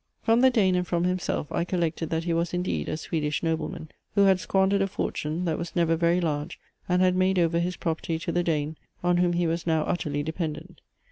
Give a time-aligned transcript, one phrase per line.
[0.23, 3.91] From the Dane and from himself I collected that he was indeed a Swedish nobleman,
[4.15, 7.75] who had squandered a fortune, that was never very large, and had made over his
[7.77, 10.81] property to the Dane, on whom he was now utterly dependent.